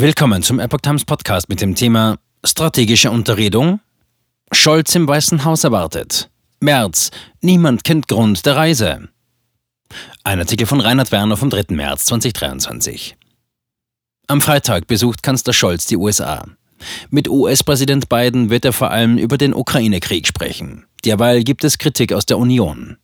Willkommen 0.00 0.44
zum 0.44 0.60
Epoch 0.60 0.78
Times 0.80 1.04
Podcast 1.04 1.48
mit 1.48 1.60
dem 1.60 1.74
Thema 1.74 2.20
Strategische 2.44 3.10
Unterredung. 3.10 3.80
Scholz 4.52 4.94
im 4.94 5.08
Weißen 5.08 5.44
Haus 5.44 5.64
erwartet. 5.64 6.30
März. 6.60 7.10
Niemand 7.40 7.82
kennt 7.82 8.06
Grund 8.06 8.46
der 8.46 8.54
Reise. 8.54 9.08
Ein 10.22 10.38
Artikel 10.38 10.68
von 10.68 10.80
Reinhard 10.80 11.10
Werner 11.10 11.36
vom 11.36 11.50
3. 11.50 11.74
März 11.74 12.06
2023. 12.06 13.16
Am 14.28 14.40
Freitag 14.40 14.86
besucht 14.86 15.24
Kanzler 15.24 15.52
Scholz 15.52 15.86
die 15.86 15.96
USA. 15.96 16.46
Mit 17.10 17.28
US-Präsident 17.28 18.08
Biden 18.08 18.50
wird 18.50 18.64
er 18.64 18.72
vor 18.72 18.92
allem 18.92 19.18
über 19.18 19.36
den 19.36 19.52
Ukraine-Krieg 19.52 20.28
sprechen. 20.28 20.86
Derweil 21.04 21.42
gibt 21.42 21.64
es 21.64 21.76
Kritik 21.76 22.12
aus 22.12 22.24
der 22.24 22.38
Union. 22.38 22.98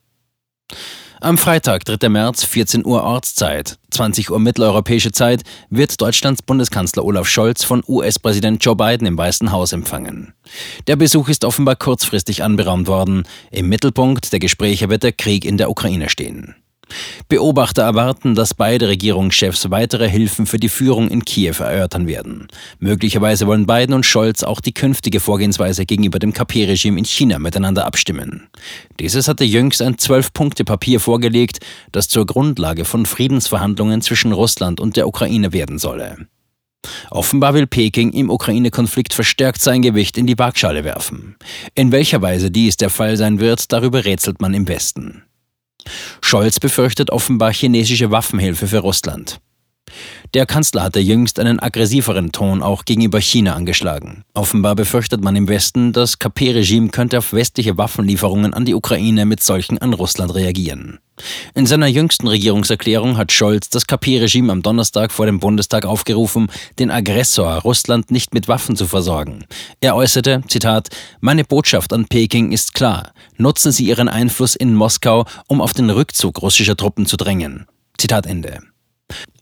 Am 1.25 1.39
Freitag, 1.39 1.87
3. 1.87 2.11
März, 2.11 2.45
14 2.45 2.85
Uhr 2.85 3.03
Ortszeit, 3.03 3.79
20 3.93 4.31
Uhr 4.31 4.39
mitteleuropäische 4.39 5.11
Zeit, 5.11 5.43
wird 5.71 5.99
Deutschlands 5.99 6.43
Bundeskanzler 6.43 7.03
Olaf 7.03 7.27
Scholz 7.29 7.65
von 7.65 7.83
US-Präsident 7.89 8.63
Joe 8.63 8.77
Biden 8.77 9.07
im 9.07 9.17
Weißen 9.17 9.51
Haus 9.51 9.73
empfangen. 9.73 10.35
Der 10.87 10.97
Besuch 10.97 11.31
ist 11.31 11.47
offenbar 11.47 11.77
kurzfristig 11.77 12.43
anberaumt 12.43 12.89
worden. 12.89 13.27
Im 13.51 13.71
Mittelpunkt 13.71 14.35
der 14.35 14.39
Gespräche 14.39 14.91
wird 14.91 15.03
der 15.03 15.13
Krieg 15.13 15.47
in 15.47 15.57
der 15.57 15.71
Ukraine 15.71 16.11
stehen. 16.11 16.57
Beobachter 17.29 17.83
erwarten, 17.83 18.35
dass 18.35 18.55
beide 18.55 18.89
Regierungschefs 18.89 19.71
weitere 19.71 20.09
Hilfen 20.09 20.47
für 20.47 20.59
die 20.59 20.69
Führung 20.69 21.09
in 21.09 21.25
Kiew 21.25 21.57
erörtern 21.59 22.07
werden. 22.07 22.49
Möglicherweise 22.79 23.47
wollen 23.47 23.67
Biden 23.67 23.95
und 23.95 24.07
Scholz 24.07 24.43
auch 24.43 24.61
die 24.61 24.75
künftige 24.75 25.21
Vorgehensweise 25.21 25.87
gegenüber 25.87 26.19
dem 26.19 26.33
KP-Regime 26.33 26.99
in 26.99 27.05
China 27.05 27.39
miteinander 27.39 27.87
abstimmen. 27.87 28.49
Dieses 29.01 29.29
hatte 29.29 29.45
jüngst 29.45 29.83
ein 29.83 29.99
Zwölf-Punkte-Papier 29.99 31.01
vorgelegt, 31.01 31.61
das 31.93 32.09
zur 32.09 32.27
Grundlage 32.27 32.85
von 32.85 33.07
Friedensverhandlungen 33.07 34.03
zwischen 34.03 34.33
Russland 34.33 34.81
und 34.81 34.97
der 34.97 35.09
Ukraine 35.09 35.53
werden 35.53 35.79
solle. 35.79 36.17
Offenbar 37.11 37.55
will 37.55 37.67
Peking 37.67 38.13
im 38.13 38.31
Ukraine-Konflikt 38.31 39.15
verstärkt 39.15 39.61
sein 39.63 39.83
Gewicht 39.83 40.19
in 40.19 40.27
die 40.27 40.39
Waagschale 40.39 40.85
werfen. 40.85 41.37
In 41.75 41.93
welcher 41.93 42.23
Weise 42.23 42.51
dies 42.51 42.77
der 42.77 42.91
Fall 42.91 43.17
sein 43.17 43.41
wird, 43.41 43.73
darüber 43.73 44.05
rätselt 44.05 44.41
man 44.41 44.55
im 44.55 44.69
Westen. 44.69 45.24
Scholz 46.21 46.61
befürchtet 46.61 47.11
offenbar 47.11 47.53
chinesische 47.53 48.11
Waffenhilfe 48.11 48.67
für 48.67 48.79
Russland. 48.79 49.41
Der 50.35 50.47
Kanzler 50.47 50.83
hatte 50.83 51.01
jüngst 51.01 51.39
einen 51.39 51.61
aggressiveren 51.61 52.33
Ton 52.33 52.63
auch 52.63 52.85
gegenüber 52.85 53.21
China 53.21 53.55
angeschlagen. 53.55 54.25
Offenbar 54.35 54.75
befürchtet 54.75 55.23
man 55.23 55.37
im 55.37 55.49
Westen, 55.49 55.93
das 55.93 56.19
KP-Regime 56.19 56.89
könnte 56.89 57.19
auf 57.19 57.33
westliche 57.33 57.79
Waffenlieferungen 57.79 58.53
an 58.53 58.65
die 58.65 58.75
Ukraine 58.75 59.27
mit 59.27 59.43
solchen 59.43 59.79
an 59.79 59.93
Russland 59.93 60.35
reagieren. 60.35 60.99
In 61.55 61.67
seiner 61.67 61.87
jüngsten 61.87 62.27
Regierungserklärung 62.27 63.17
hat 63.17 63.31
Scholz 63.31 63.71
das 63.71 63.87
KP-Regime 63.87 64.51
am 64.51 64.63
Donnerstag 64.63 65.13
vor 65.13 65.27
dem 65.27 65.39
Bundestag 65.39 65.87
aufgerufen, 65.87 66.49
den 66.81 66.91
Aggressor 66.91 67.59
Russland 67.59 68.11
nicht 68.11 68.35
mit 68.35 68.49
Waffen 68.49 68.75
zu 68.75 68.87
versorgen. 68.87 69.45
Er 69.81 69.95
äußerte, 69.95 70.43
Zitat, 70.49 70.89
Meine 71.21 71.45
Botschaft 71.45 71.93
an 71.93 72.07
Peking 72.07 72.51
ist 72.51 72.75
klar. 72.75 73.13
Nutzen 73.37 73.71
Sie 73.71 73.87
Ihren 73.87 74.09
Einfluss 74.09 74.57
in 74.57 74.75
Moskau, 74.75 75.27
um 75.47 75.61
auf 75.61 75.73
den 75.73 75.91
Rückzug 75.91 76.43
russischer 76.43 76.77
Truppen 76.77 77.07
zu 77.07 77.17
drängen. 77.17 77.67
Zitat 77.97 78.27
Ende. 78.27 78.59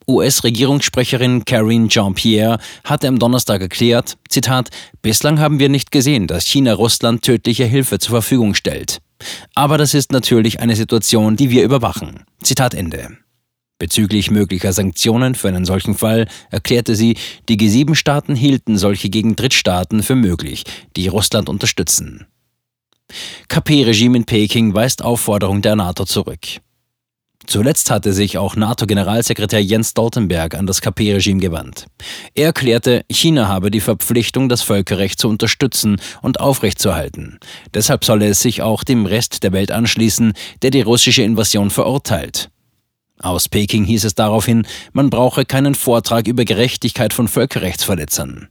US-Regierungssprecherin 0.08 1.44
Karine 1.44 1.88
Jean-Pierre 1.88 2.58
hatte 2.84 3.08
am 3.08 3.18
Donnerstag 3.18 3.60
erklärt, 3.60 4.16
Zitat, 4.28 4.70
Bislang 5.02 5.38
haben 5.38 5.58
wir 5.58 5.68
nicht 5.68 5.90
gesehen, 5.90 6.26
dass 6.26 6.46
China 6.46 6.74
Russland 6.74 7.22
tödliche 7.22 7.64
Hilfe 7.64 7.98
zur 7.98 8.10
Verfügung 8.10 8.54
stellt. 8.54 8.98
Aber 9.54 9.78
das 9.78 9.94
ist 9.94 10.12
natürlich 10.12 10.60
eine 10.60 10.76
Situation, 10.76 11.36
die 11.36 11.50
wir 11.50 11.64
überwachen. 11.64 12.24
Zitat 12.42 12.74
Ende. 12.74 13.08
Bezüglich 13.78 14.30
möglicher 14.30 14.72
Sanktionen 14.72 15.34
für 15.34 15.48
einen 15.48 15.64
solchen 15.64 15.94
Fall 15.94 16.28
erklärte 16.50 16.94
sie, 16.94 17.16
die 17.48 17.56
G7-Staaten 17.56 18.36
hielten 18.36 18.78
solche 18.78 19.08
gegen 19.08 19.34
Drittstaaten 19.34 20.04
für 20.04 20.14
möglich, 20.14 20.64
die 20.96 21.08
Russland 21.08 21.48
unterstützen. 21.48 22.26
KP-Regime 23.48 24.18
in 24.18 24.24
Peking 24.24 24.72
weist 24.74 25.02
Aufforderung 25.02 25.62
der 25.62 25.76
NATO 25.76 26.04
zurück. 26.04 26.60
Zuletzt 27.46 27.90
hatte 27.90 28.12
sich 28.12 28.38
auch 28.38 28.56
NATO-Generalsekretär 28.56 29.62
Jens 29.62 29.90
Stoltenberg 29.90 30.54
an 30.54 30.66
das 30.66 30.80
KP-Regime 30.80 31.40
gewandt. 31.40 31.86
Er 32.34 32.46
erklärte, 32.46 33.04
China 33.10 33.48
habe 33.48 33.70
die 33.70 33.80
Verpflichtung, 33.80 34.48
das 34.48 34.62
Völkerrecht 34.62 35.20
zu 35.20 35.28
unterstützen 35.28 36.00
und 36.22 36.40
aufrechtzuerhalten. 36.40 37.38
Deshalb 37.74 38.04
solle 38.04 38.26
es 38.26 38.40
sich 38.40 38.62
auch 38.62 38.84
dem 38.84 39.06
Rest 39.06 39.42
der 39.42 39.52
Welt 39.52 39.70
anschließen, 39.70 40.34
der 40.62 40.70
die 40.70 40.82
russische 40.82 41.22
Invasion 41.22 41.70
verurteilt. 41.70 42.50
Aus 43.18 43.48
Peking 43.48 43.84
hieß 43.84 44.04
es 44.04 44.14
daraufhin, 44.14 44.66
man 44.92 45.08
brauche 45.08 45.44
keinen 45.44 45.76
Vortrag 45.76 46.26
über 46.26 46.44
Gerechtigkeit 46.44 47.12
von 47.12 47.28
Völkerrechtsverletzern. 47.28 48.48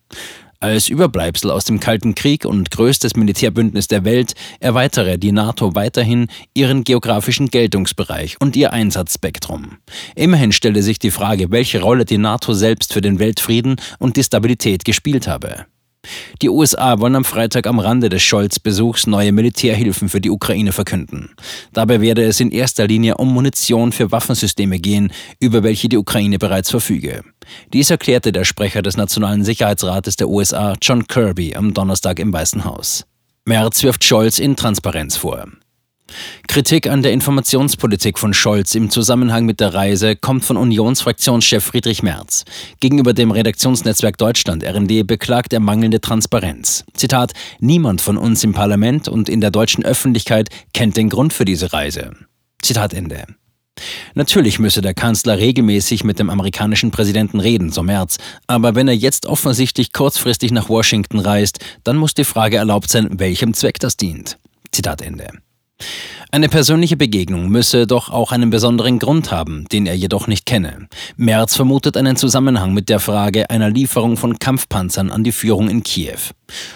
Als 0.61 0.89
Überbleibsel 0.89 1.49
aus 1.49 1.65
dem 1.65 1.79
Kalten 1.79 2.13
Krieg 2.13 2.45
und 2.45 2.69
größtes 2.69 3.15
Militärbündnis 3.15 3.87
der 3.87 4.05
Welt 4.05 4.35
erweitere 4.59 5.17
die 5.17 5.31
NATO 5.31 5.73
weiterhin 5.73 6.27
ihren 6.53 6.83
geografischen 6.83 7.47
Geltungsbereich 7.47 8.37
und 8.39 8.55
ihr 8.55 8.71
Einsatzspektrum. 8.71 9.79
Immerhin 10.15 10.51
stelle 10.51 10.83
sich 10.83 10.99
die 10.99 11.09
Frage, 11.09 11.49
welche 11.49 11.81
Rolle 11.81 12.05
die 12.05 12.19
NATO 12.19 12.53
selbst 12.53 12.93
für 12.93 13.01
den 13.01 13.17
Weltfrieden 13.17 13.77
und 13.97 14.17
die 14.17 14.23
Stabilität 14.23 14.85
gespielt 14.85 15.27
habe. 15.27 15.65
Die 16.41 16.49
USA 16.49 16.99
wollen 16.99 17.15
am 17.15 17.25
Freitag 17.25 17.67
am 17.67 17.79
Rande 17.79 18.09
des 18.09 18.23
Scholz-Besuchs 18.23 19.05
neue 19.05 19.31
Militärhilfen 19.31 20.09
für 20.09 20.21
die 20.21 20.31
Ukraine 20.31 20.71
verkünden. 20.71 21.29
Dabei 21.71 22.01
werde 22.01 22.23
es 22.23 22.39
in 22.39 22.51
erster 22.51 22.87
Linie 22.87 23.17
um 23.17 23.31
Munition 23.31 23.91
für 23.91 24.11
Waffensysteme 24.11 24.79
gehen, 24.79 25.13
über 25.39 25.61
welche 25.61 25.87
die 25.87 25.97
Ukraine 25.97 26.39
bereits 26.39 26.71
verfüge. 26.71 27.23
Dies 27.73 27.91
erklärte 27.91 28.31
der 28.31 28.43
Sprecher 28.43 28.81
des 28.81 28.97
Nationalen 28.97 29.43
Sicherheitsrates 29.43 30.15
der 30.15 30.29
USA, 30.29 30.75
John 30.81 31.05
Kirby, 31.05 31.55
am 31.55 31.73
Donnerstag 31.73 32.17
im 32.17 32.33
Weißen 32.33 32.65
Haus. 32.65 33.05
Merz 33.45 33.83
wirft 33.83 34.03
Scholz 34.03 34.39
Intransparenz 34.39 35.17
vor. 35.17 35.47
Kritik 36.47 36.87
an 36.87 37.01
der 37.01 37.13
Informationspolitik 37.13 38.19
von 38.19 38.33
Scholz 38.33 38.75
im 38.75 38.89
Zusammenhang 38.89 39.45
mit 39.45 39.59
der 39.59 39.73
Reise 39.73 40.15
kommt 40.15 40.45
von 40.45 40.57
Unionsfraktionschef 40.57 41.63
Friedrich 41.63 42.03
Merz. 42.03 42.45
Gegenüber 42.79 43.13
dem 43.13 43.31
Redaktionsnetzwerk 43.31 44.17
Deutschland 44.17 44.63
RND 44.63 45.07
beklagt 45.07 45.53
er 45.53 45.59
mangelnde 45.59 46.01
Transparenz. 46.01 46.83
Zitat: 46.93 47.33
Niemand 47.59 48.01
von 48.01 48.17
uns 48.17 48.43
im 48.43 48.53
Parlament 48.53 49.07
und 49.07 49.29
in 49.29 49.41
der 49.41 49.51
deutschen 49.51 49.83
Öffentlichkeit 49.83 50.49
kennt 50.73 50.97
den 50.97 51.09
Grund 51.09 51.33
für 51.33 51.45
diese 51.45 51.73
Reise. 51.73 52.11
Zitat 52.61 52.93
Ende. 52.93 53.25
Natürlich 54.13 54.59
müsse 54.59 54.81
der 54.81 54.93
Kanzler 54.93 55.37
regelmäßig 55.37 56.03
mit 56.03 56.19
dem 56.19 56.29
amerikanischen 56.29 56.91
Präsidenten 56.91 57.39
reden, 57.39 57.71
so 57.71 57.83
Merz. 57.83 58.17
Aber 58.47 58.75
wenn 58.75 58.87
er 58.87 58.95
jetzt 58.95 59.25
offensichtlich 59.25 59.93
kurzfristig 59.93 60.51
nach 60.51 60.69
Washington 60.69 61.19
reist, 61.19 61.59
dann 61.83 61.97
muss 61.97 62.13
die 62.13 62.23
Frage 62.23 62.57
erlaubt 62.57 62.89
sein, 62.89 63.19
welchem 63.19 63.53
Zweck 63.53 63.79
das 63.79 63.97
dient. 63.97 64.37
Zitat 64.71 65.01
Ende. 65.01 65.27
Eine 66.31 66.47
persönliche 66.47 66.95
Begegnung 66.95 67.49
müsse 67.49 67.87
doch 67.87 68.09
auch 68.09 68.31
einen 68.31 68.49
besonderen 68.49 68.99
Grund 68.99 69.31
haben, 69.31 69.65
den 69.71 69.85
er 69.85 69.95
jedoch 69.95 70.27
nicht 70.27 70.45
kenne. 70.45 70.87
Merz 71.17 71.55
vermutet 71.55 71.97
einen 71.97 72.15
Zusammenhang 72.15 72.73
mit 72.73 72.87
der 72.87 72.99
Frage 72.99 73.49
einer 73.49 73.69
Lieferung 73.69 74.15
von 74.15 74.39
Kampfpanzern 74.39 75.11
an 75.11 75.23
die 75.23 75.33
Führung 75.33 75.69
in 75.69 75.83
Kiew. 75.83 76.19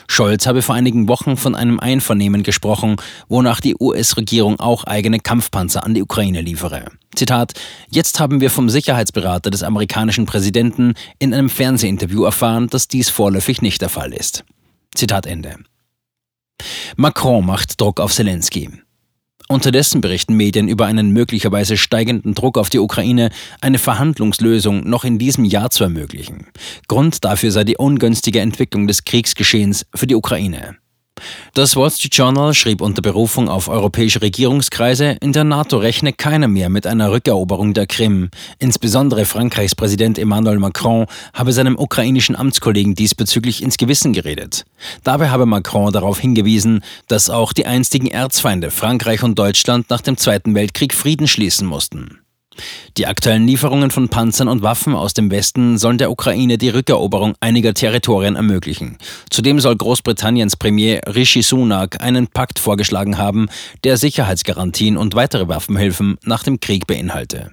Scholz 0.08 0.46
habe 0.46 0.62
vor 0.62 0.76
einigen 0.76 1.08
Wochen 1.08 1.38
von 1.38 1.56
einem 1.56 1.80
Einvernehmen 1.80 2.44
gesprochen, 2.44 2.98
wonach 3.30 3.62
die 3.62 3.76
US-Regierung 3.80 4.60
auch 4.60 4.84
eigene 4.84 5.20
Kampfpanzer 5.20 5.86
an 5.86 5.94
die 5.94 6.04
Ukraine 6.04 6.42
liefere. 6.42 6.86
Zitat: 7.16 7.54
Jetzt 7.90 8.20
haben 8.20 8.42
wir 8.42 8.50
vom 8.50 8.70
Sicherheitsberater 8.70 9.50
des 9.50 9.64
amerikanischen 9.64 10.26
Präsidenten 10.26 10.96
in 11.20 11.34
einem 11.34 11.50
Fernsehinterview 11.50 12.24
erfahren, 12.26 12.68
dass 12.68 12.88
dies 12.88 13.10
vorläufig 13.10 13.62
nicht 13.62 13.82
der 13.82 13.90
Fall 13.90 14.14
ist. 14.14 14.44
Zitat 14.96 15.26
Ende. 15.26 15.58
Macron 16.96 17.46
macht 17.46 17.80
Druck 17.80 18.00
auf 18.00 18.14
Zelensky. 18.14 18.70
Unterdessen 19.48 20.02
berichten 20.02 20.36
Medien 20.36 20.68
über 20.68 20.88
einen 20.88 21.12
möglicherweise 21.12 21.78
steigenden 21.78 22.34
Druck 22.34 22.58
auf 22.58 22.70
die 22.70 22.80
Ukraine, 22.80 23.30
eine 23.62 23.78
Verhandlungslösung 23.78 24.90
noch 24.90 25.04
in 25.04 25.20
diesem 25.20 25.46
Jahr 25.46 25.70
zu 25.70 25.84
ermöglichen. 25.84 26.48
Grund 26.88 27.24
dafür 27.24 27.52
sei 27.52 27.64
die 27.64 27.78
ungünstige 27.78 28.40
Entwicklung 28.40 28.88
des 28.88 29.06
Kriegsgeschehens 29.06 29.86
für 29.94 30.08
die 30.08 30.16
Ukraine. 30.16 30.78
Das 31.54 31.76
Wall 31.76 31.90
Street 31.90 32.16
Journal 32.16 32.54
schrieb 32.54 32.82
unter 32.82 33.02
Berufung 33.02 33.48
auf 33.48 33.70
europäische 33.70 34.22
Regierungskreise, 34.22 35.18
in 35.22 35.32
der 35.32 35.46
NATO 35.46 35.78
rechne 35.78 36.12
keiner 36.12 36.48
mehr 36.48 36.70
mit 36.70 36.86
einer 36.86 37.12
Rückeroberung 37.12 37.74
der 37.74 37.88
Krim. 37.88 38.30
Insbesondere 38.60 39.26
Frankreichs 39.26 39.76
Präsident 39.76 40.20
Emmanuel 40.20 40.60
Macron 40.60 41.06
habe 41.34 41.54
seinem 41.54 41.78
ukrainischen 41.78 42.36
Amtskollegen 42.36 42.96
diesbezüglich 42.96 43.64
ins 43.64 43.78
Gewissen 43.78 44.12
geredet. 44.12 44.66
Dabei 45.04 45.30
habe 45.30 45.46
Macron 45.46 45.94
darauf 45.94 46.20
hingewiesen, 46.20 46.84
dass 47.08 47.30
auch 47.30 47.54
die 47.54 47.66
einstigen 47.66 48.08
Erzfeinde 48.08 48.70
Frankreich 48.70 49.24
und 49.24 49.40
Deutschland 49.40 49.90
nach 49.90 50.02
dem 50.02 50.18
Zweiten 50.18 50.56
Weltkrieg 50.56 50.94
Frieden 50.94 51.28
schließen 51.28 51.66
mussten. 51.66 52.25
Die 52.98 53.08
aktuellen 53.08 53.48
Lieferungen 53.48 53.92
von 53.92 54.10
Panzern 54.10 54.48
und 54.48 54.62
Waffen 54.62 54.96
aus 54.96 55.14
dem 55.14 55.32
Westen 55.32 55.78
sollen 55.78 55.98
der 55.98 56.12
Ukraine 56.12 56.58
die 56.58 56.70
Rückeroberung 56.70 57.36
einiger 57.40 57.74
Territorien 57.74 58.36
ermöglichen. 58.36 58.98
Zudem 59.30 59.60
soll 59.60 59.76
Großbritanniens 59.76 60.56
Premier 60.56 61.02
Rishi 61.08 61.42
Sunak 61.42 62.02
einen 62.02 62.28
Pakt 62.28 62.60
vorgeschlagen 62.60 63.18
haben, 63.18 63.50
der 63.84 63.98
Sicherheitsgarantien 63.98 64.98
und 64.98 65.16
weitere 65.16 65.48
Waffenhilfen 65.48 66.18
nach 66.24 66.44
dem 66.44 66.60
Krieg 66.60 66.88
beinhalte. 66.88 67.52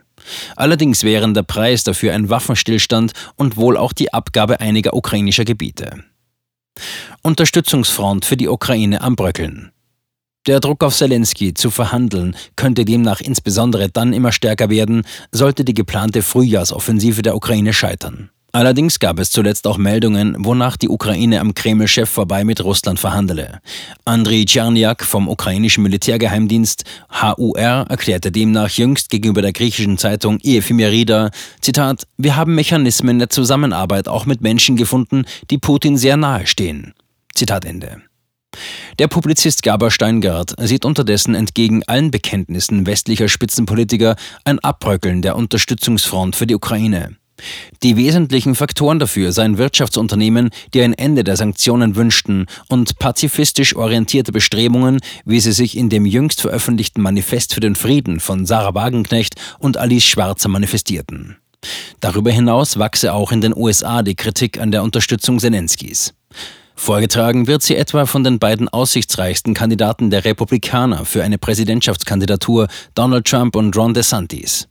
Allerdings 0.54 1.02
wären 1.02 1.34
der 1.34 1.42
Preis 1.42 1.82
dafür 1.82 2.14
ein 2.14 2.30
Waffenstillstand 2.30 3.12
und 3.36 3.56
wohl 3.56 3.76
auch 3.76 3.92
die 3.92 4.12
Abgabe 4.12 4.60
einiger 4.60 4.94
ukrainischer 4.94 5.44
Gebiete. 5.44 6.04
Unterstützungsfront 7.22 8.24
für 8.24 8.36
die 8.36 8.48
Ukraine 8.48 9.00
am 9.00 9.16
Bröckeln. 9.16 9.71
Der 10.48 10.58
Druck 10.58 10.82
auf 10.82 10.96
Zelensky 10.96 11.54
zu 11.54 11.70
verhandeln 11.70 12.34
könnte 12.56 12.84
demnach 12.84 13.20
insbesondere 13.20 13.88
dann 13.88 14.12
immer 14.12 14.32
stärker 14.32 14.70
werden, 14.70 15.04
sollte 15.30 15.64
die 15.64 15.74
geplante 15.74 16.20
Frühjahrsoffensive 16.22 17.22
der 17.22 17.36
Ukraine 17.36 17.72
scheitern. 17.72 18.30
Allerdings 18.54 18.98
gab 18.98 19.18
es 19.18 19.30
zuletzt 19.30 19.66
auch 19.66 19.78
Meldungen, 19.78 20.34
wonach 20.38 20.76
die 20.76 20.90
Ukraine 20.90 21.40
am 21.40 21.54
Kreml-Chef 21.54 22.10
vorbei 22.10 22.44
mit 22.44 22.62
Russland 22.62 23.00
verhandele. 23.00 23.60
Andriy 24.04 24.44
Czerniak 24.44 25.04
vom 25.04 25.28
ukrainischen 25.28 25.84
Militärgeheimdienst 25.84 26.84
HUR 27.22 27.86
erklärte 27.88 28.30
demnach 28.30 28.68
jüngst 28.68 29.08
gegenüber 29.08 29.40
der 29.40 29.52
griechischen 29.52 29.96
Zeitung 29.96 30.38
Efemerida, 30.42 31.30
Zitat, 31.60 32.06
wir 32.18 32.36
haben 32.36 32.54
Mechanismen 32.54 33.18
der 33.18 33.30
Zusammenarbeit 33.30 34.06
auch 34.06 34.26
mit 34.26 34.42
Menschen 34.42 34.76
gefunden, 34.76 35.24
die 35.50 35.58
Putin 35.58 35.96
sehr 35.96 36.18
nahe 36.18 36.46
stehen. 36.46 36.92
Zitat 37.34 37.64
Ende. 37.64 38.02
Der 38.98 39.08
Publizist 39.08 39.62
Gabor 39.62 39.90
Steingart 39.90 40.54
sieht 40.60 40.84
unterdessen 40.84 41.34
entgegen 41.34 41.82
allen 41.86 42.10
Bekenntnissen 42.10 42.86
westlicher 42.86 43.28
Spitzenpolitiker 43.28 44.16
ein 44.44 44.58
Abbröckeln 44.58 45.22
der 45.22 45.36
Unterstützungsfront 45.36 46.36
für 46.36 46.46
die 46.46 46.54
Ukraine. 46.54 47.16
Die 47.82 47.96
wesentlichen 47.96 48.54
Faktoren 48.54 48.98
dafür 48.98 49.32
seien 49.32 49.58
Wirtschaftsunternehmen, 49.58 50.50
die 50.74 50.82
ein 50.82 50.92
Ende 50.92 51.24
der 51.24 51.36
Sanktionen 51.36 51.96
wünschten, 51.96 52.46
und 52.68 52.98
pazifistisch 52.98 53.74
orientierte 53.74 54.30
Bestrebungen, 54.30 55.00
wie 55.24 55.40
sie 55.40 55.52
sich 55.52 55.76
in 55.76 55.88
dem 55.88 56.06
jüngst 56.06 56.40
veröffentlichten 56.40 57.02
Manifest 57.02 57.54
für 57.54 57.60
den 57.60 57.74
Frieden 57.74 58.20
von 58.20 58.46
Sarah 58.46 58.74
Wagenknecht 58.74 59.34
und 59.58 59.76
Alice 59.76 60.04
Schwarzer 60.04 60.48
manifestierten. 60.48 61.38
Darüber 62.00 62.30
hinaus 62.30 62.78
wachse 62.78 63.12
auch 63.12 63.32
in 63.32 63.40
den 63.40 63.56
USA 63.56 64.02
die 64.02 64.16
Kritik 64.16 64.60
an 64.60 64.70
der 64.70 64.82
Unterstützung 64.82 65.38
Zelenskis. 65.38 66.14
Vorgetragen 66.74 67.46
wird 67.46 67.62
sie 67.62 67.76
etwa 67.76 68.06
von 68.06 68.24
den 68.24 68.38
beiden 68.38 68.68
aussichtsreichsten 68.68 69.54
Kandidaten 69.54 70.10
der 70.10 70.24
Republikaner 70.24 71.04
für 71.04 71.22
eine 71.22 71.38
Präsidentschaftskandidatur, 71.38 72.68
Donald 72.94 73.26
Trump 73.26 73.56
und 73.56 73.76
Ron 73.76 73.94
DeSantis. 73.94 74.68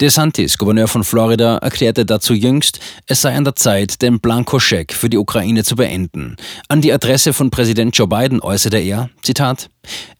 DeSantis, 0.00 0.58
Gouverneur 0.58 0.88
von 0.88 1.04
Florida, 1.04 1.58
erklärte 1.58 2.04
dazu 2.04 2.34
jüngst, 2.34 2.80
es 3.06 3.20
sei 3.20 3.34
an 3.34 3.44
der 3.44 3.56
Zeit, 3.56 4.02
den 4.02 4.20
Blankoscheck 4.20 4.92
für 4.92 5.08
die 5.08 5.18
Ukraine 5.18 5.64
zu 5.64 5.76
beenden. 5.76 6.36
An 6.68 6.80
die 6.80 6.92
Adresse 6.92 7.32
von 7.32 7.50
Präsident 7.50 7.96
Joe 7.96 8.08
Biden 8.08 8.40
äußerte 8.40 8.78
er, 8.78 9.10
Zitat, 9.22 9.70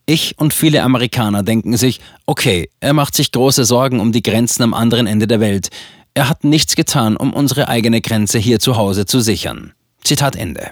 ich 0.06 0.38
und 0.38 0.52
viele 0.52 0.82
Amerikaner 0.82 1.42
denken 1.42 1.76
sich, 1.76 2.00
okay, 2.26 2.68
er 2.80 2.92
macht 2.92 3.14
sich 3.14 3.32
große 3.32 3.64
Sorgen 3.64 4.00
um 4.00 4.12
die 4.12 4.22
Grenzen 4.22 4.62
am 4.62 4.74
anderen 4.74 5.06
Ende 5.06 5.26
der 5.26 5.40
Welt. 5.40 5.68
Er 6.14 6.28
hat 6.28 6.44
nichts 6.44 6.76
getan, 6.76 7.16
um 7.16 7.32
unsere 7.32 7.68
eigene 7.68 8.00
Grenze 8.00 8.38
hier 8.38 8.60
zu 8.60 8.76
Hause 8.76 9.06
zu 9.06 9.20
sichern. 9.20 9.72
Zitat 10.02 10.36
Ende. 10.36 10.70